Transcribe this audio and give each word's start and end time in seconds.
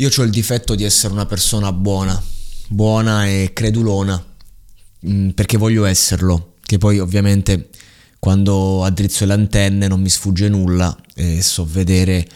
Io 0.00 0.10
ho 0.16 0.22
il 0.22 0.30
difetto 0.30 0.76
di 0.76 0.84
essere 0.84 1.12
una 1.12 1.26
persona 1.26 1.72
buona, 1.72 2.22
buona 2.68 3.26
e 3.26 3.50
credulona, 3.52 4.24
mm, 5.04 5.30
perché 5.30 5.56
voglio 5.56 5.86
esserlo, 5.86 6.54
che 6.62 6.78
poi 6.78 7.00
ovviamente 7.00 7.68
quando 8.20 8.84
addrizzo 8.84 9.24
le 9.24 9.32
antenne 9.32 9.88
non 9.88 10.00
mi 10.00 10.08
sfugge 10.08 10.48
nulla 10.48 10.96
e 11.16 11.42
so 11.42 11.66
vedere 11.68 12.28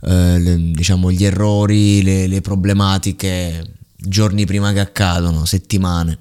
eh, 0.00 0.38
le, 0.38 0.72
diciamo, 0.72 1.10
gli 1.10 1.22
errori, 1.22 2.02
le, 2.02 2.26
le 2.26 2.40
problematiche 2.40 3.70
giorni 3.96 4.46
prima 4.46 4.72
che 4.72 4.80
accadano, 4.80 5.44
settimane. 5.44 6.20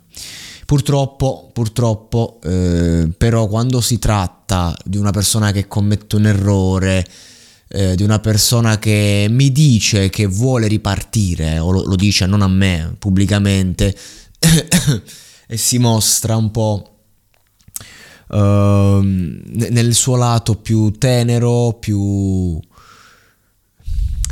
Purtroppo, 0.65 1.49
purtroppo, 1.53 2.41
eh, 2.43 3.09
però 3.17 3.47
quando 3.47 3.79
si 3.79 3.99
tratta 3.99 4.77
di 4.83 4.97
una 4.97 5.11
persona 5.11 5.53
che 5.53 5.65
commette 5.65 6.17
un 6.17 6.25
errore, 6.25 7.05
eh, 7.71 7.95
di 7.95 8.03
una 8.03 8.19
persona 8.19 8.79
che 8.79 9.27
mi 9.29 9.51
dice 9.51 10.09
che 10.09 10.25
vuole 10.25 10.67
ripartire, 10.67 11.59
o 11.59 11.71
lo, 11.71 11.83
lo 11.83 11.95
dice 11.95 12.25
non 12.25 12.41
a 12.41 12.47
me, 12.47 12.95
pubblicamente, 12.97 13.95
e 15.47 15.57
si 15.57 15.77
mostra 15.77 16.35
un 16.35 16.49
po' 16.51 16.99
uh, 18.29 19.01
nel 19.01 19.93
suo 19.93 20.15
lato 20.15 20.55
più 20.55 20.91
tenero, 20.97 21.77
più, 21.79 22.59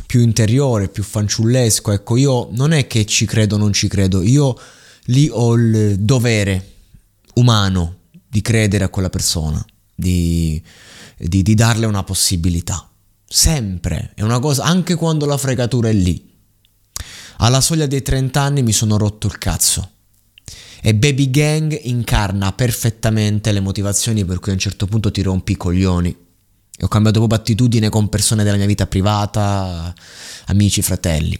più 0.06 0.22
interiore, 0.22 0.90
più 0.90 1.04
fanciullesco. 1.04 1.92
Ecco, 1.92 2.18
io 2.18 2.50
non 2.52 2.72
è 2.72 2.88
che 2.88 3.06
ci 3.06 3.26
credo 3.26 3.56
o 3.56 3.60
non 3.60 3.74
ci 3.74 3.88
credo, 3.88 4.22
io 4.22 4.58
lì 5.06 5.30
ho 5.32 5.54
il 5.54 6.00
dovere 6.00 6.74
umano 7.36 7.96
di 8.28 8.42
credere 8.42 8.84
a 8.84 8.90
quella 8.90 9.10
persona, 9.10 9.64
di, 9.94 10.62
di, 11.18 11.44
di 11.44 11.54
darle 11.54 11.86
una 11.86 12.04
possibilità. 12.04 12.87
Sempre, 13.30 14.12
è 14.16 14.22
una 14.22 14.40
cosa, 14.40 14.64
anche 14.64 14.96
quando 14.96 15.26
la 15.26 15.38
fregatura 15.38 15.90
è 15.90 15.94
lì. 15.94 16.34
Alla 17.40 17.62
soglia 17.62 17.86
dei 17.86 18.02
30 18.02 18.42
anni 18.42 18.64
mi 18.64 18.72
sono 18.72 18.98
rotto 18.98 19.28
il 19.28 19.38
cazzo. 19.38 19.92
E 20.82 20.96
Baby 20.96 21.30
Gang 21.30 21.78
incarna 21.84 22.54
perfettamente 22.54 23.52
le 23.52 23.60
motivazioni 23.60 24.24
per 24.24 24.40
cui 24.40 24.52
a 24.52 24.54
un 24.54 24.60
certo 24.60 24.86
punto 24.86 25.12
ti 25.12 25.22
rompi 25.22 25.52
i 25.52 25.58
coglioni. 25.58 26.10
E 26.80 26.84
ho 26.84 26.88
cambiato 26.88 27.20
proprio 27.20 27.40
attitudine 27.40 27.90
con 27.90 28.08
persone 28.08 28.44
della 28.44 28.56
mia 28.56 28.66
vita 28.66 28.88
privata, 28.88 29.94
amici, 30.46 30.82
fratelli. 30.82 31.38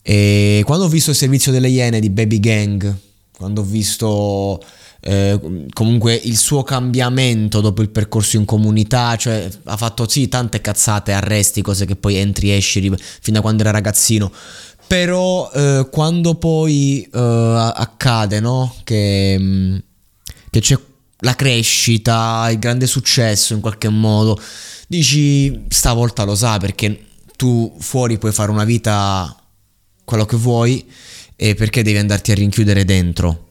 E 0.00 0.62
quando 0.64 0.86
ho 0.86 0.88
visto 0.88 1.10
il 1.10 1.16
servizio 1.16 1.52
delle 1.52 1.68
Iene 1.68 2.00
di 2.00 2.08
Baby 2.08 2.40
Gang, 2.40 2.96
quando 3.30 3.60
ho 3.60 3.64
visto 3.64 4.64
eh, 5.00 5.66
comunque 5.72 6.14
il 6.14 6.36
suo 6.36 6.62
cambiamento 6.62 7.60
dopo 7.60 7.82
il 7.82 7.90
percorso 7.90 8.36
in 8.36 8.44
comunità, 8.44 9.16
cioè 9.16 9.48
ha 9.64 9.76
fatto 9.76 10.08
sì 10.08 10.28
tante 10.28 10.60
cazzate, 10.60 11.12
arresti, 11.12 11.62
cose 11.62 11.86
che 11.86 11.96
poi 11.96 12.16
entri, 12.16 12.50
esci 12.50 12.92
fino 13.20 13.38
a 13.38 13.40
quando 13.42 13.62
era 13.62 13.70
ragazzino. 13.70 14.32
Però 14.86 15.50
eh, 15.52 15.88
quando 15.90 16.34
poi 16.34 17.08
eh, 17.12 17.72
accade, 17.74 18.40
no? 18.40 18.74
Che, 18.84 19.36
mm, 19.38 19.76
che 20.50 20.60
c'è 20.60 20.78
la 21.20 21.34
crescita, 21.34 22.48
il 22.50 22.58
grande 22.58 22.86
successo 22.86 23.54
in 23.54 23.60
qualche 23.60 23.88
modo, 23.88 24.40
dici 24.86 25.64
stavolta 25.68 26.24
lo 26.24 26.34
sa 26.34 26.58
perché 26.58 27.04
tu 27.36 27.74
fuori 27.78 28.18
puoi 28.18 28.32
fare 28.32 28.50
una 28.50 28.64
vita 28.64 29.34
quello 30.04 30.24
che 30.24 30.36
vuoi 30.36 30.84
e 31.36 31.54
perché 31.54 31.82
devi 31.82 31.98
andarti 31.98 32.32
a 32.32 32.34
rinchiudere 32.34 32.84
dentro 32.84 33.47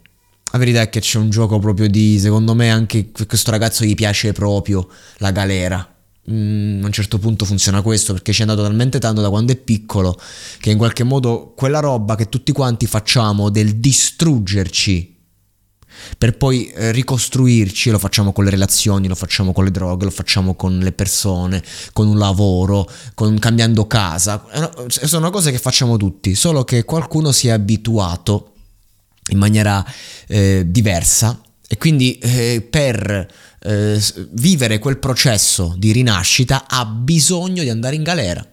la 0.52 0.58
verità 0.60 0.82
è 0.82 0.90
che 0.90 1.02
c'è 1.02 1.18
un 1.18 1.30
gioco 1.30 1.60
proprio 1.60 1.90
di, 1.90 2.20
secondo 2.20 2.54
me, 2.54 2.72
anche 2.72 3.12
questo 3.28 3.52
ragazzo 3.52 3.84
gli 3.84 3.96
piace 3.96 4.32
proprio 4.32 4.88
la 5.18 5.32
galera. 5.32 5.96
Mm, 6.30 6.84
a 6.84 6.86
un 6.86 6.92
certo 6.92 7.20
punto 7.20 7.46
funziona 7.46 7.82
questo 7.82 8.12
perché 8.12 8.34
ci 8.34 8.40
è 8.40 8.42
andato 8.44 8.62
talmente 8.62 9.00
tanto 9.00 9.22
da 9.22 9.30
quando 9.30 9.54
è 9.54 9.56
piccolo 9.56 10.20
che 10.60 10.72
in 10.72 10.78
qualche 10.78 11.06
modo 11.06 11.54
quella 11.56 11.80
roba 11.80 12.16
che 12.16 12.28
tutti 12.28 12.52
quanti 12.52 12.86
facciamo 12.86 13.50
del 13.50 13.78
distruggerci 13.78 15.16
per 16.18 16.38
poi 16.38 16.68
eh, 16.68 16.92
ricostruirci, 16.92 17.90
lo 17.90 17.98
facciamo 17.98 18.32
con 18.32 18.44
le 18.44 18.50
relazioni, 18.50 19.08
lo 19.08 19.16
facciamo 19.16 19.52
con 19.52 19.64
le 19.64 19.72
droghe, 19.72 20.06
lo 20.06 20.12
facciamo 20.12 20.56
con 20.56 20.78
le 20.80 20.92
persone, 20.92 21.64
con 21.94 22.08
un 22.08 22.18
lavoro, 22.18 22.88
con, 23.14 23.40
cambiando 23.40 23.88
casa, 23.88 24.46
sono 24.88 25.30
cose 25.30 25.52
che 25.52 25.58
facciamo 25.58 25.98
tutti, 25.98 26.36
solo 26.36 26.64
che 26.64 26.84
qualcuno 26.84 27.32
si 27.32 27.48
è 27.48 27.52
abituato 27.52 28.52
in 29.30 29.38
maniera 29.38 29.86
eh, 30.28 30.64
diversa 30.66 31.42
e 31.68 31.78
quindi 31.78 32.18
eh, 32.20 32.66
per 32.68 33.28
eh, 33.60 34.02
vivere 34.32 34.80
quel 34.80 35.00
processo 35.00 35.76
di 35.78 35.92
rinascita 35.92 36.66
ha 36.68 36.86
bisogno 36.86 37.64
di 37.64 37.70
andare 37.70 37.96
in 37.96 38.04
galera. 38.04 38.46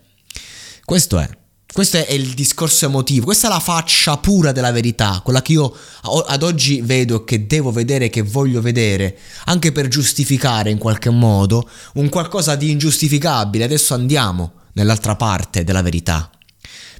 Questo 0.85 1.19
è. 1.19 1.29
Questo 1.73 1.97
è 1.97 2.13
il 2.13 2.35
discorso 2.35 2.85
emotivo, 2.85 3.25
questa 3.25 3.49
è 3.49 3.51
la 3.51 3.59
faccia 3.59 4.17
pura 4.19 4.53
della 4.53 4.71
verità, 4.71 5.21
quella 5.25 5.43
che 5.43 5.53
io 5.55 5.75
ad 6.03 6.45
oggi 6.45 6.81
vedo, 6.83 7.25
che 7.25 7.49
devo 7.49 7.73
vedere, 7.73 8.11
che 8.11 8.23
voglio 8.23 8.61
vedere, 8.61 9.19
anche 9.47 9.73
per 9.73 9.89
giustificare 9.89 10.71
in 10.71 10.79
qualche 10.79 11.11
modo 11.11 11.69
un 11.95 12.09
qualcosa 12.11 12.55
di 12.55 12.71
ingiustificabile. 12.71 13.65
Adesso 13.65 13.93
andiamo 13.93 14.53
nell'altra 14.75 15.17
parte 15.17 15.65
della 15.65 15.83
verità 15.83 16.31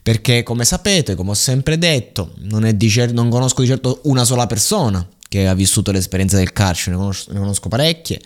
perché 0.05 0.43
come 0.43 0.67
sapete, 0.67 1.15
come 1.15 1.31
ho 1.31 1.35
sempre 1.35 1.79
detto, 1.79 2.35
non, 2.41 2.77
cer- 2.79 3.15
non 3.15 3.31
conosco 3.31 3.63
di 3.63 3.69
certo 3.69 4.01
una 4.03 4.25
sola 4.25 4.47
persona 4.47 5.09
che 5.31 5.49
ha 5.49 5.55
vissuto 5.55 5.93
l'esperienza 5.93 6.37
del 6.37 6.53
carcere, 6.53 6.91
ne 6.91 6.99
conosco, 6.99 7.33
ne 7.33 7.39
conosco 7.39 7.71
parecchie. 7.71 8.21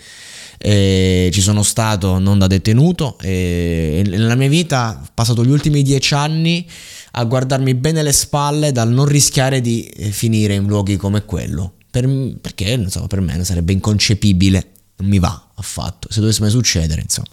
E 0.58 1.30
ci 1.32 1.40
sono 1.40 1.62
stato 1.62 2.18
non 2.18 2.36
da 2.36 2.48
detenuto 2.48 3.16
e 3.20 4.02
nella 4.04 4.34
mia 4.34 4.48
vita 4.48 5.00
ho 5.00 5.08
passato 5.14 5.44
gli 5.44 5.52
ultimi 5.52 5.82
dieci 5.82 6.14
anni 6.14 6.68
a 7.12 7.22
guardarmi 7.22 7.76
bene 7.76 8.02
le 8.02 8.10
spalle 8.10 8.72
dal 8.72 8.90
non 8.90 9.04
rischiare 9.04 9.60
di 9.60 9.84
eh, 9.84 10.10
finire 10.10 10.54
in 10.54 10.66
luoghi 10.66 10.96
come 10.96 11.24
quello. 11.24 11.74
Per, 11.88 12.08
perché 12.40 12.70
insomma, 12.70 13.06
per 13.06 13.20
me 13.20 13.44
sarebbe 13.44 13.72
inconcepibile. 13.72 14.66
Non 14.96 15.08
mi 15.08 15.20
va 15.20 15.50
affatto. 15.54 16.08
Se 16.10 16.18
dovesse 16.18 16.40
mai 16.40 16.50
succedere 16.50 17.02
insomma. 17.02 17.28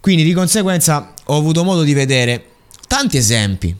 Quindi 0.00 0.22
di 0.22 0.32
conseguenza 0.32 1.12
ho 1.24 1.36
avuto 1.36 1.64
modo 1.64 1.82
di 1.82 1.92
vedere 1.92 2.52
tanti 2.94 3.16
esempi. 3.16 3.76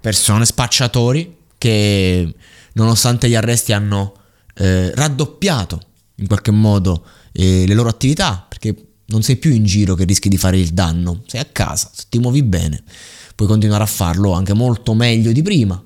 Persone 0.00 0.44
spacciatori 0.44 1.36
che 1.58 2.34
nonostante 2.72 3.28
gli 3.28 3.36
arresti 3.36 3.72
hanno 3.72 4.14
eh, 4.54 4.92
raddoppiato 4.96 5.80
in 6.16 6.26
qualche 6.26 6.50
modo 6.50 7.04
eh, 7.32 7.64
le 7.68 7.74
loro 7.74 7.88
attività 7.88 8.44
perché 8.48 8.74
non 9.06 9.22
sei 9.22 9.36
più 9.36 9.52
in 9.52 9.64
giro 9.64 9.94
che 9.94 10.02
rischi 10.02 10.28
di 10.28 10.36
fare 10.36 10.58
il 10.58 10.70
danno, 10.70 11.22
sei 11.26 11.40
a 11.40 11.44
casa, 11.44 11.88
se 11.94 12.06
ti 12.08 12.18
muovi 12.18 12.42
bene 12.42 12.82
puoi 13.36 13.46
continuare 13.46 13.84
a 13.84 13.86
farlo 13.86 14.32
anche 14.32 14.54
molto 14.54 14.92
meglio 14.92 15.30
di 15.30 15.42
prima. 15.42 15.80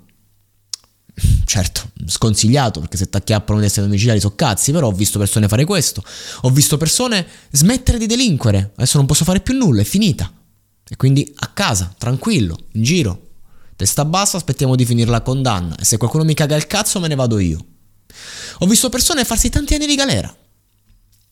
certo, 1.44 1.90
sconsigliato 2.06 2.80
perché 2.80 2.96
se 2.96 3.10
ti 3.10 3.18
acchiappano 3.18 3.60
di 3.60 3.66
essere 3.66 3.84
domiciliari 3.84 4.18
so 4.18 4.34
cazzi, 4.34 4.72
però 4.72 4.86
ho 4.86 4.92
visto 4.92 5.18
persone 5.18 5.46
fare 5.46 5.66
questo, 5.66 6.02
ho 6.40 6.48
visto 6.48 6.78
persone 6.78 7.26
smettere 7.50 7.98
di 7.98 8.06
delinquere, 8.06 8.72
adesso 8.76 8.96
non 8.96 9.04
posso 9.04 9.24
fare 9.24 9.40
più 9.40 9.54
nulla, 9.54 9.82
è 9.82 9.84
finita. 9.84 10.32
E 10.92 10.96
quindi 10.96 11.32
a 11.36 11.46
casa, 11.46 11.94
tranquillo, 11.96 12.66
in 12.72 12.82
giro, 12.82 13.28
testa 13.76 14.04
bassa, 14.04 14.36
aspettiamo 14.36 14.76
di 14.76 14.84
finire 14.84 15.10
la 15.10 15.22
condanna 15.22 15.74
e 15.76 15.86
se 15.86 15.96
qualcuno 15.96 16.22
mi 16.22 16.34
caga 16.34 16.54
il 16.54 16.66
cazzo 16.66 17.00
me 17.00 17.08
ne 17.08 17.14
vado 17.14 17.38
io. 17.38 17.64
Ho 18.58 18.66
visto 18.66 18.90
persone 18.90 19.24
farsi 19.24 19.48
tanti 19.48 19.72
anni 19.72 19.86
di 19.86 19.94
galera, 19.94 20.36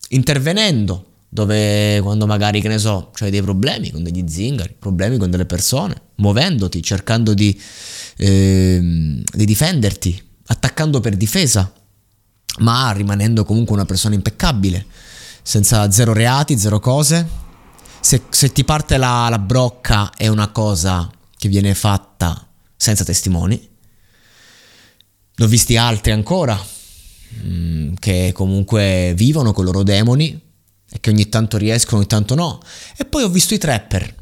intervenendo, 0.09 1.25
dove 1.29 1.99
quando 2.01 2.25
magari, 2.25 2.59
che 2.59 2.69
ne 2.69 2.79
so, 2.79 3.11
c'hai 3.13 3.29
dei 3.29 3.43
problemi 3.43 3.91
con 3.91 4.01
degli 4.01 4.27
zingari, 4.27 4.75
problemi 4.79 5.17
con 5.17 5.29
delle 5.29 5.45
persone, 5.45 5.93
muovendoti, 6.15 6.81
cercando 6.81 7.35
di, 7.35 7.55
eh, 8.17 9.21
di 9.31 9.45
difenderti, 9.45 10.29
attaccando 10.47 11.01
per 11.01 11.15
difesa, 11.15 11.71
ma 12.61 12.91
rimanendo 12.93 13.45
comunque 13.45 13.75
una 13.75 13.85
persona 13.85 14.15
impeccabile, 14.15 14.87
senza 15.43 15.91
zero 15.91 16.13
reati, 16.13 16.57
zero 16.57 16.79
cose. 16.79 17.40
Se, 18.01 18.23
se 18.29 18.51
ti 18.51 18.65
parte 18.65 18.97
la, 18.97 19.27
la 19.29 19.37
brocca 19.37 20.09
è 20.17 20.27
una 20.27 20.49
cosa 20.49 21.09
che 21.37 21.47
viene 21.47 21.75
fatta 21.75 22.47
senza 22.75 23.03
testimoni. 23.03 23.69
Ne 25.35 25.45
ho 25.45 25.47
visti 25.47 25.77
altri 25.77 26.11
ancora 26.11 26.59
mm, 27.45 27.93
che 27.99 28.31
comunque 28.33 29.13
vivono 29.15 29.53
con 29.53 29.63
i 29.63 29.67
loro 29.67 29.83
demoni 29.83 30.39
e 30.89 30.99
che 30.99 31.11
ogni 31.11 31.29
tanto 31.29 31.57
riescono, 31.57 31.99
ogni 31.99 32.07
tanto 32.07 32.33
no. 32.35 32.59
E 32.97 33.05
poi 33.05 33.23
ho 33.23 33.29
visto 33.29 33.53
i 33.53 33.59
trapper. 33.59 34.15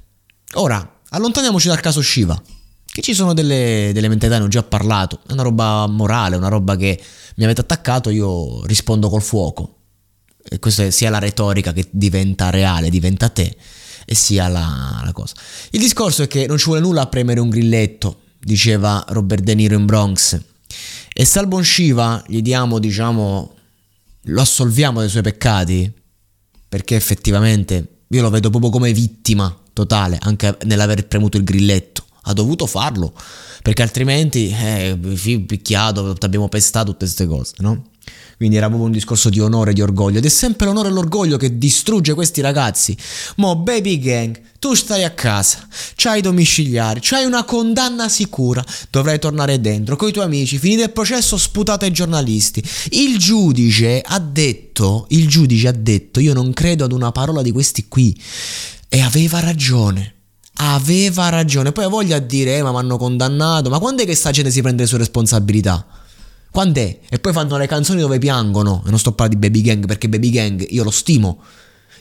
Ora, 0.55 0.99
allontaniamoci 1.09 1.69
dal 1.69 1.79
caso 1.79 2.01
Shiva. 2.01 2.39
Che 2.85 3.01
ci 3.01 3.13
sono 3.13 3.33
delle, 3.33 3.91
delle 3.93 4.09
mentalità, 4.09 4.39
ne 4.39 4.45
ho 4.45 4.49
già 4.49 4.63
parlato. 4.63 5.21
È 5.25 5.31
una 5.31 5.43
roba 5.43 5.87
morale, 5.87 6.35
una 6.35 6.49
roba 6.49 6.75
che 6.75 7.01
mi 7.35 7.43
avete 7.45 7.61
attaccato, 7.61 8.09
io 8.09 8.65
rispondo 8.65 9.09
col 9.09 9.21
fuoco. 9.21 9.78
E 10.49 10.59
questa 10.59 10.85
è 10.85 10.89
sia 10.89 11.09
la 11.09 11.19
retorica 11.19 11.73
che 11.73 11.87
diventa 11.91 12.49
reale, 12.49 12.89
diventa 12.89 13.29
te, 13.29 13.55
e 14.05 14.15
sia 14.15 14.47
la, 14.47 15.01
la 15.05 15.11
cosa. 15.11 15.35
Il 15.69 15.79
discorso 15.79 16.23
è 16.23 16.27
che 16.27 16.47
non 16.47 16.57
ci 16.57 16.65
vuole 16.65 16.81
nulla 16.81 17.01
a 17.01 17.07
premere 17.07 17.39
un 17.39 17.49
grilletto, 17.49 18.21
diceva 18.39 19.05
Robert 19.09 19.43
De 19.43 19.53
Niro 19.53 19.77
in 19.77 19.85
Bronx. 19.85 20.39
E 21.13 21.25
se 21.25 21.39
al 21.39 21.47
buon 21.47 21.63
Shiva 21.63 22.23
gli 22.27 22.41
diamo, 22.41 22.79
diciamo, 22.79 23.53
lo 24.23 24.41
assolviamo 24.41 24.99
dai 24.99 25.09
suoi 25.09 25.21
peccati, 25.21 25.91
perché 26.67 26.95
effettivamente 26.95 28.01
io 28.07 28.21
lo 28.21 28.29
vedo 28.29 28.49
proprio 28.49 28.71
come 28.71 28.91
vittima 28.91 29.55
totale 29.73 30.17
anche 30.21 30.57
nell'aver 30.63 31.07
premuto 31.07 31.37
il 31.37 31.43
grilletto. 31.43 32.05
Ha 32.23 32.33
dovuto 32.33 32.65
farlo 32.65 33.13
perché 33.61 33.81
altrimenti, 33.81 34.49
eh, 34.49 34.97
picchiato, 35.45 36.13
ti 36.13 36.25
abbiamo 36.25 36.47
pestato 36.47 36.91
tutte 36.91 37.05
queste 37.05 37.27
cose, 37.27 37.53
no? 37.57 37.88
Quindi 38.39 38.55
era 38.55 38.67
proprio 38.67 38.87
un 38.87 38.93
discorso 38.93 39.29
di 39.29 39.41
onore 39.41 39.71
e 39.71 39.73
di 39.73 39.81
orgoglio. 39.81 40.19
Ed 40.19 40.25
è 40.25 40.29
sempre 40.29 40.65
l'onore 40.65 40.87
e 40.87 40.91
l'orgoglio 40.91 41.35
che 41.35 41.57
distrugge 41.57 42.13
questi 42.13 42.39
ragazzi. 42.39 42.95
Mo, 43.35 43.57
baby 43.57 43.99
gang, 43.99 44.39
tu 44.59 44.75
stai 44.75 45.03
a 45.03 45.09
casa, 45.09 45.67
c'hai 45.95 46.19
i 46.19 46.21
domiciliari, 46.21 47.01
c'hai 47.03 47.25
una 47.25 47.43
condanna 47.43 48.07
sicura, 48.07 48.63
dovrai 48.89 49.19
tornare 49.19 49.59
dentro 49.59 49.97
con 49.97 50.07
i 50.07 50.13
tuoi 50.13 50.23
amici, 50.23 50.57
finire 50.57 50.83
il 50.83 50.91
processo, 50.91 51.35
sputate 51.35 51.83
ai 51.83 51.91
giornalisti. 51.91 52.63
Il 52.91 53.17
giudice 53.17 53.99
ha 53.99 54.19
detto, 54.19 55.07
il 55.09 55.27
giudice 55.27 55.67
ha 55.67 55.73
detto, 55.73 56.21
io 56.21 56.33
non 56.33 56.53
credo 56.53 56.85
ad 56.85 56.93
una 56.93 57.11
parola 57.11 57.41
di 57.41 57.51
questi 57.51 57.89
qui. 57.89 58.17
E 58.87 59.01
aveva 59.01 59.41
ragione. 59.41 60.13
Aveva 60.61 61.27
ragione. 61.27 61.73
Poi 61.73 61.83
ha 61.83 61.89
voglia 61.89 62.15
a 62.15 62.19
dire, 62.19 62.55
eh, 62.55 62.63
ma 62.63 62.71
mi 62.71 62.77
hanno 62.77 62.95
condannato. 62.95 63.69
Ma 63.69 63.79
quando 63.79 64.03
è 64.03 64.05
che 64.05 64.15
sta 64.15 64.31
gente 64.31 64.49
si 64.49 64.61
prende 64.61 64.83
le 64.83 64.87
sue 64.87 64.97
responsabilità? 64.97 65.85
Quando 66.51 66.79
è? 66.79 66.99
E 67.09 67.19
poi 67.19 67.33
fanno 67.33 67.57
le 67.57 67.67
canzoni 67.67 68.01
dove 68.01 68.17
piangono. 68.17 68.83
E 68.85 68.89
non 68.89 68.99
sto 68.99 69.13
parlando 69.13 69.39
di 69.39 69.49
Baby 69.49 69.65
Gang 69.65 69.85
perché 69.85 70.09
Baby 70.09 70.29
Gang 70.29 70.65
io 70.69 70.83
lo 70.83 70.91
stimo. 70.91 71.41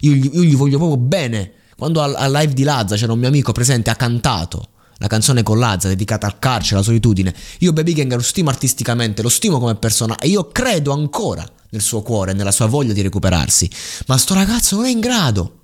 Io 0.01 0.15
io 0.15 0.43
gli 0.43 0.57
voglio 0.57 0.79
proprio 0.79 0.97
bene. 0.97 1.53
Quando 1.77 2.01
al, 2.01 2.15
al, 2.17 2.33
live 2.33 2.55
di 2.55 2.65
Lazza 2.65 2.97
c'era 2.97 3.13
un 3.13 3.19
mio 3.19 3.29
amico 3.29 3.53
presente, 3.53 3.91
ha 3.91 3.95
cantato 3.95 4.71
la 4.99 5.07
canzone 5.07 5.45
con 5.45 5.59
Lazza 5.59 5.87
dedicata 5.87 6.27
al 6.27 6.39
carcere, 6.39 6.77
alla 6.77 6.85
solitudine. 6.85 7.33
Io 7.61 7.73
Baby 7.73 7.93
Gang 7.93 8.13
lo 8.13 8.23
stimo 8.23 8.51
artisticamente, 8.51 9.23
lo 9.23 9.29
stimo 9.29 9.59
come 9.59 9.77
persona 9.77 10.17
e 10.17 10.29
io 10.29 10.49
credo 10.49 10.93
ancora 10.93 11.49
nel 11.71 11.81
suo 11.81 12.03
cuore, 12.03 12.33
nella 12.33 12.51
sua 12.51 12.67
voglia 12.67 12.93
di 12.93 13.03
recuperarsi. 13.03 13.71
Ma 14.07 14.17
sto 14.17 14.35
ragazzo 14.35 14.77
non 14.77 14.87
è 14.87 14.91
in 14.91 15.01
grado. 15.01 15.55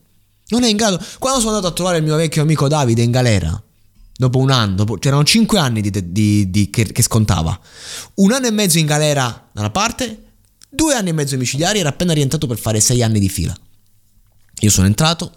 Non 0.49 0.63
è 0.63 0.69
in 0.69 0.77
grado. 0.77 1.01
Quando 1.19 1.41
sono 1.41 1.55
andato 1.55 1.73
a 1.73 1.75
trovare 1.75 1.99
il 1.99 2.05
mio 2.05 2.17
vecchio 2.17 2.43
amico 2.43 2.69
Davide 2.69 3.03
in 3.03 3.11
galera, 3.11 3.61
dopo 4.17 4.39
un 4.39 4.51
anno, 4.51 4.75
dopo, 4.77 4.97
c'erano 4.97 5.25
5 5.25 5.59
anni 5.59 5.81
di, 5.81 6.13
di, 6.13 6.51
di, 6.51 6.71
che, 6.71 6.85
che, 6.85 7.03
scontava. 7.03 7.59
Un 8.15 8.33
anno 8.33 8.47
e 8.47 8.51
mezzo 8.51 8.79
in 8.79 8.87
galera 8.87 9.49
da 9.53 9.61
una 9.61 9.71
parte, 9.71 10.23
due 10.69 10.95
anni 10.95 11.11
e 11.11 11.13
mezzo 11.13 11.35
domiciliari, 11.35 11.79
era 11.79 11.91
appena 11.91 12.13
rientrato 12.13 12.47
per 12.47 12.59
fare 12.59 12.81
6 12.81 13.03
anni 13.03 13.21
di 13.21 13.29
fila. 13.29 13.57
Io 14.61 14.71
sono 14.71 14.87
entrato 14.87 15.33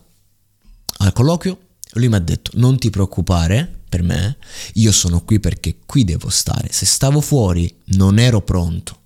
al 1.00 1.14
colloquio 1.14 1.60
lui 1.94 2.10
mi 2.10 2.16
ha 2.16 2.20
detto 2.20 2.52
non 2.56 2.78
ti 2.78 2.90
preoccupare 2.90 3.84
per 3.90 4.04
me, 4.04 4.38
io 4.74 4.92
sono 4.92 5.24
qui 5.24 5.40
perché 5.40 5.78
qui 5.86 6.04
devo 6.04 6.30
stare. 6.30 6.68
Se 6.72 6.86
stavo 6.86 7.22
fuori 7.22 7.74
non 7.86 8.20
ero 8.20 8.42
pronto. 8.42 9.00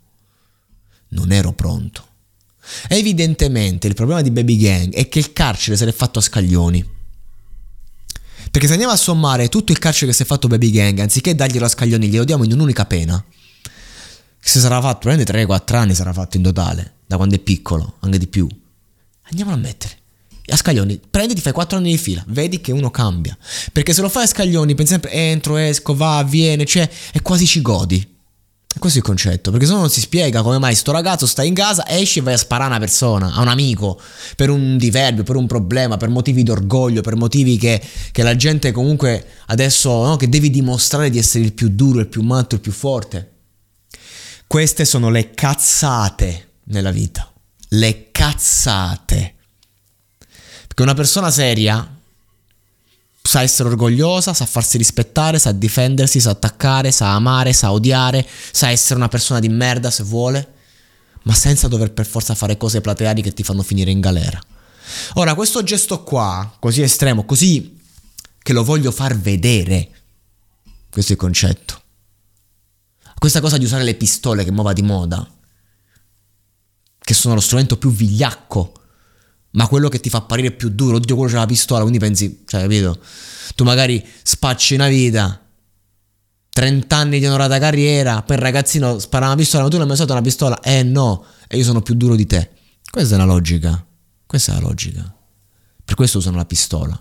Non 1.09 1.31
ero 1.31 1.53
pronto. 1.53 2.07
Evidentemente 2.87 3.87
il 3.87 3.93
problema 3.93 4.21
di 4.21 4.31
Baby 4.31 4.57
Gang 4.57 4.93
è 4.93 5.07
che 5.07 5.19
il 5.19 5.33
carcere 5.33 5.77
se 5.77 5.85
l'è 5.85 5.91
fatto 5.91 6.19
a 6.19 6.21
scaglioni. 6.21 6.99
Perché 8.51 8.67
se 8.67 8.73
andiamo 8.73 8.93
a 8.93 8.97
sommare 8.97 9.47
tutto 9.47 9.71
il 9.71 9.79
carcere 9.79 10.07
che 10.07 10.13
si 10.13 10.23
è 10.23 10.25
fatto 10.25 10.49
Baby 10.49 10.71
Gang, 10.71 10.99
anziché 10.99 11.33
darglielo 11.33 11.65
a 11.65 11.69
scaglioni, 11.69 12.09
glielo 12.09 12.25
diamo 12.25 12.43
in 12.43 12.51
un'unica 12.51 12.85
pena. 12.85 13.23
Se 14.39 14.59
sarà 14.59 14.81
fatto, 14.81 15.07
prende 15.07 15.23
3-4 15.23 15.75
anni 15.75 15.95
sarà 15.95 16.11
fatto 16.11 16.35
in 16.35 16.43
totale, 16.43 16.95
da 17.05 17.15
quando 17.15 17.35
è 17.35 17.39
piccolo, 17.39 17.95
anche 18.01 18.17
di 18.17 18.27
più. 18.27 18.49
Andiamolo 19.29 19.55
a 19.55 19.59
mettere. 19.59 19.99
A 20.47 20.57
scaglioni, 20.57 20.99
prendi, 21.09 21.33
ti 21.33 21.39
fai 21.39 21.53
4 21.53 21.77
anni 21.77 21.91
di 21.91 21.97
fila, 21.97 22.25
vedi 22.27 22.59
che 22.59 22.73
uno 22.73 22.91
cambia. 22.91 23.37
Perché 23.71 23.93
se 23.93 24.01
lo 24.01 24.09
fai 24.09 24.23
a 24.23 24.27
scaglioni, 24.27 24.75
pensi 24.75 24.91
sempre 24.91 25.11
entro, 25.13 25.55
esco, 25.55 25.95
va, 25.95 26.21
viene, 26.27 26.65
cioè, 26.65 26.89
e 27.13 27.21
quasi 27.21 27.45
ci 27.45 27.61
godi. 27.61 28.10
Questo 28.79 28.99
è 28.99 29.01
il 29.01 29.07
concetto, 29.07 29.51
perché 29.51 29.65
se 29.65 29.73
no 29.73 29.79
non 29.79 29.89
si 29.89 29.99
spiega 29.99 30.41
come 30.41 30.57
mai 30.57 30.75
sto 30.75 30.91
ragazzo 30.91 31.27
sta 31.27 31.43
in 31.43 31.53
casa, 31.53 31.87
esci 31.87 32.19
e 32.19 32.21
vai 32.21 32.33
a 32.33 32.37
sparare 32.37 32.65
a 32.65 32.75
una 32.75 32.79
persona, 32.79 33.33
a 33.33 33.41
un 33.41 33.49
amico, 33.49 33.99
per 34.35 34.49
un 34.49 34.77
diverbio, 34.77 35.23
per 35.23 35.35
un 35.35 35.45
problema, 35.45 35.97
per 35.97 36.09
motivi 36.09 36.41
d'orgoglio, 36.41 37.01
per 37.01 37.15
motivi 37.15 37.57
che, 37.57 37.81
che 38.11 38.23
la 38.23 38.35
gente 38.35 38.71
comunque 38.71 39.25
adesso, 39.47 40.05
no, 40.05 40.15
che 40.15 40.29
devi 40.29 40.49
dimostrare 40.49 41.09
di 41.09 41.17
essere 41.17 41.43
il 41.43 41.53
più 41.53 41.69
duro, 41.69 41.99
il 41.99 42.07
più 42.07 42.21
matto, 42.21 42.55
il 42.55 42.61
più 42.61 42.71
forte. 42.71 43.31
Queste 44.47 44.85
sono 44.85 45.09
le 45.09 45.31
cazzate 45.31 46.47
nella 46.65 46.91
vita, 46.91 47.31
le 47.69 48.09
cazzate. 48.11 49.35
Perché 50.67 50.81
una 50.81 50.93
persona 50.93 51.29
seria 51.29 51.99
sa 53.21 53.41
essere 53.41 53.69
orgogliosa, 53.69 54.33
sa 54.33 54.45
farsi 54.45 54.77
rispettare, 54.77 55.39
sa 55.39 55.51
difendersi, 55.51 56.19
sa 56.19 56.31
attaccare, 56.31 56.91
sa 56.91 57.13
amare, 57.13 57.53
sa 57.53 57.71
odiare, 57.71 58.27
sa 58.51 58.69
essere 58.69 58.95
una 58.95 59.07
persona 59.07 59.39
di 59.39 59.49
merda 59.49 59.91
se 59.91 60.03
vuole, 60.03 60.53
ma 61.23 61.33
senza 61.33 61.67
dover 61.67 61.93
per 61.93 62.07
forza 62.07 62.35
fare 62.35 62.57
cose 62.57 62.81
plateali 62.81 63.21
che 63.21 63.33
ti 63.33 63.43
fanno 63.43 63.61
finire 63.61 63.91
in 63.91 63.99
galera. 63.99 64.41
Ora, 65.13 65.35
questo 65.35 65.63
gesto 65.63 66.03
qua, 66.03 66.57
così 66.59 66.81
estremo, 66.81 67.23
così 67.23 67.79
che 68.39 68.53
lo 68.53 68.63
voglio 68.63 68.91
far 68.91 69.17
vedere, 69.17 69.89
questo 70.89 71.11
è 71.11 71.15
il 71.15 71.21
concetto. 71.21 71.79
Questa 73.17 73.39
cosa 73.39 73.57
di 73.57 73.65
usare 73.65 73.83
le 73.83 73.93
pistole 73.93 74.43
che 74.43 74.51
muova 74.51 74.73
di 74.73 74.81
moda, 74.81 75.25
che 76.99 77.13
sono 77.13 77.35
lo 77.35 77.39
strumento 77.39 77.77
più 77.77 77.91
vigliacco 77.91 78.80
ma 79.51 79.67
quello 79.67 79.89
che 79.89 79.99
ti 79.99 80.09
fa 80.09 80.19
apparire 80.19 80.51
più 80.51 80.69
duro, 80.69 80.97
oddio 80.97 81.15
quello 81.15 81.31
c'ha 81.31 81.39
la 81.39 81.45
pistola, 81.45 81.81
quindi 81.81 81.99
pensi, 81.99 82.43
cioè 82.45 82.61
capito? 82.61 82.99
Tu 83.55 83.63
magari 83.63 84.03
spacci 84.23 84.75
una 84.75 84.87
vita, 84.87 85.45
30 86.49 86.95
anni 86.95 87.19
di 87.19 87.25
onorata 87.25 87.59
carriera, 87.59 88.23
il 88.27 88.37
ragazzino 88.37 88.99
spara 88.99 89.25
una 89.25 89.35
pistola, 89.35 89.63
ma 89.63 89.69
tu 89.69 89.75
non 89.75 89.83
hai 89.83 89.87
mai 89.87 89.97
usato 89.97 90.13
una 90.13 90.21
pistola? 90.21 90.59
Eh 90.61 90.83
no, 90.83 91.25
e 91.47 91.57
io 91.57 91.63
sono 91.63 91.81
più 91.81 91.95
duro 91.95 92.15
di 92.15 92.25
te. 92.25 92.51
Questa 92.89 93.15
è 93.15 93.17
la 93.17 93.25
logica, 93.25 93.85
questa 94.25 94.53
è 94.53 94.55
la 94.55 94.61
logica. 94.61 95.15
Per 95.83 95.95
questo 95.95 96.19
usano 96.19 96.37
la 96.37 96.45
pistola. 96.45 96.99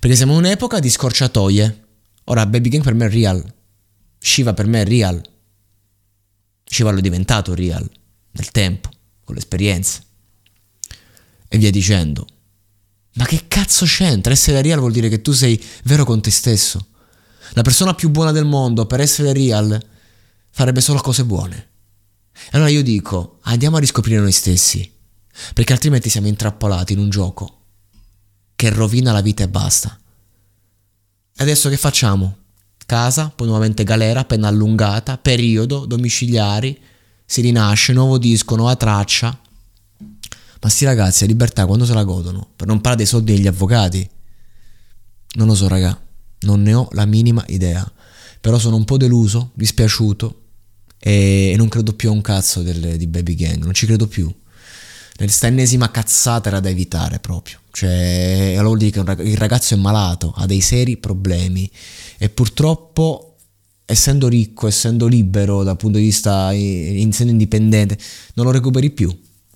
Perché 0.00 0.16
siamo 0.16 0.32
in 0.32 0.38
un'epoca 0.38 0.80
di 0.80 0.90
scorciatoie. 0.90 1.84
Ora 2.24 2.44
Baby 2.44 2.68
Gang 2.68 2.82
per 2.82 2.94
me 2.94 3.06
è 3.06 3.10
real, 3.10 3.42
Shiva 4.18 4.52
per 4.52 4.66
me 4.66 4.82
è 4.82 4.84
real. 4.84 5.20
Shiva 6.64 6.90
l'ho 6.90 7.00
diventato 7.00 7.54
real 7.54 7.88
nel 8.32 8.50
tempo, 8.50 8.90
con 9.24 9.34
l'esperienza 9.34 10.02
e 11.48 11.58
via 11.58 11.70
dicendo. 11.70 12.26
Ma 13.14 13.24
che 13.24 13.44
cazzo 13.48 13.84
c'entra? 13.84 14.32
Essere 14.32 14.62
real 14.62 14.78
vuol 14.78 14.92
dire 14.92 15.08
che 15.08 15.22
tu 15.22 15.32
sei 15.32 15.62
vero 15.84 16.04
con 16.04 16.20
te 16.20 16.30
stesso. 16.30 16.86
La 17.52 17.62
persona 17.62 17.94
più 17.94 18.10
buona 18.10 18.32
del 18.32 18.44
mondo 18.44 18.86
per 18.86 19.00
essere 19.00 19.32
real 19.32 19.80
farebbe 20.50 20.80
solo 20.80 21.00
cose 21.00 21.24
buone. 21.24 21.68
E 22.32 22.50
allora 22.52 22.68
io 22.70 22.82
dico, 22.82 23.38
andiamo 23.42 23.76
a 23.76 23.80
riscoprire 23.80 24.20
noi 24.20 24.32
stessi, 24.32 24.88
perché 25.54 25.72
altrimenti 25.72 26.08
siamo 26.08 26.28
intrappolati 26.28 26.92
in 26.92 27.00
un 27.00 27.10
gioco 27.10 27.56
che 28.54 28.70
rovina 28.70 29.12
la 29.12 29.20
vita 29.20 29.42
e 29.42 29.48
basta. 29.48 29.98
E 31.36 31.42
adesso 31.42 31.68
che 31.68 31.76
facciamo? 31.76 32.46
casa, 32.88 33.28
poi 33.28 33.46
nuovamente 33.46 33.84
galera, 33.84 34.24
pena 34.24 34.48
allungata, 34.48 35.18
periodo, 35.18 35.84
domiciliari, 35.84 36.80
si 37.26 37.42
rinasce, 37.42 37.92
nuovo 37.92 38.16
disco, 38.16 38.56
nuova 38.56 38.76
traccia. 38.76 39.38
Ma 40.60 40.68
sti 40.68 40.84
ragazzi, 40.84 41.24
la 41.24 41.30
libertà 41.30 41.66
quando 41.66 41.84
se 41.84 41.94
la 41.94 42.04
godono? 42.04 42.50
Per 42.56 42.66
non 42.66 42.76
parlare 42.80 42.98
dei 42.98 43.06
soldi 43.06 43.34
degli 43.34 43.46
avvocati. 43.46 44.08
Non 45.34 45.46
lo 45.46 45.54
so, 45.54 45.68
raga, 45.68 45.98
non 46.40 46.62
ne 46.62 46.74
ho 46.74 46.88
la 46.92 47.04
minima 47.04 47.44
idea. 47.48 47.90
Però 48.40 48.58
sono 48.58 48.76
un 48.76 48.84
po' 48.84 48.96
deluso, 48.96 49.50
dispiaciuto 49.54 50.42
e, 50.98 51.54
non 51.56 51.68
credo 51.68 51.94
più 51.94 52.08
a 52.08 52.12
un 52.12 52.20
cazzo 52.20 52.62
del, 52.62 52.96
di 52.96 53.06
Baby 53.06 53.34
Gang, 53.34 53.62
non 53.62 53.74
ci 53.74 53.86
credo 53.86 54.06
più. 54.06 54.32
Questa 55.16 55.48
ennesima 55.48 55.90
cazzata 55.90 56.48
era 56.48 56.60
da 56.60 56.68
evitare 56.68 57.18
proprio. 57.18 57.58
Cioè, 57.72 58.50
allora 58.52 58.66
vuol 58.66 58.78
dire 58.78 58.90
che 58.90 59.22
il 59.22 59.36
ragazzo 59.36 59.74
è 59.74 59.76
malato, 59.76 60.32
ha 60.36 60.46
dei 60.46 60.60
seri 60.60 60.96
problemi 60.96 61.70
e 62.18 62.28
purtroppo 62.28 63.36
essendo 63.84 64.28
ricco, 64.28 64.66
essendo 64.66 65.06
libero 65.06 65.62
dal 65.64 65.76
punto 65.76 65.98
di 65.98 66.04
vista, 66.04 66.52
essendo 66.52 67.32
indipendente, 67.32 67.98
non 68.34 68.46
lo 68.46 68.52
recuperi 68.52 68.90
più. 68.90 69.16